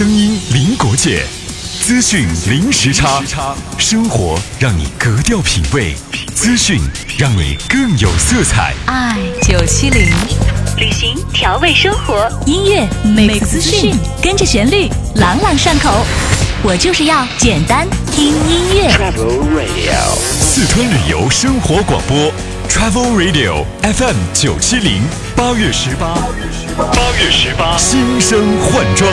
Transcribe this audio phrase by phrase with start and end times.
[0.00, 1.26] 声音零国界，
[1.82, 3.22] 资讯零时差，
[3.76, 5.94] 生活让你格调品味，
[6.34, 6.80] 资讯
[7.18, 8.72] 让你更有色彩。
[8.86, 10.10] 爱九七零，
[10.78, 15.90] 旅行调味生活，音乐每个资讯跟着旋律朗朗上口，
[16.62, 18.88] 我就是要简单听音乐。
[18.92, 22.32] Travel Radio，四川旅游生活广播
[22.70, 25.02] ，Travel Radio FM 九七零，
[25.36, 26.14] 八月十八，
[26.78, 29.06] 八月十八，新生换装。